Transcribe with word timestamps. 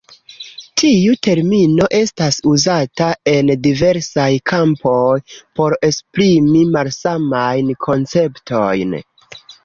Tiu 0.81 1.11
termino 1.25 1.83
estas 1.97 2.37
uzata 2.51 3.09
en 3.31 3.51
diversaj 3.65 4.29
kampoj 4.51 5.03
por 5.59 5.75
esprimi 5.89 6.63
malsamajn 6.77 7.69
konceptojn. 7.87 8.97